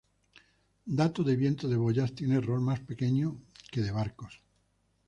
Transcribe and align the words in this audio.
Dato 0.99 1.23
de 1.23 1.35
viento 1.35 1.69
de 1.69 1.77
boyas 1.77 2.15
tiene 2.15 2.37
error 2.37 2.59
más 2.59 2.79
pequeño 2.79 3.35
que 3.53 3.69
que 3.71 3.79
de 3.81 3.91
barcos. 3.91 4.41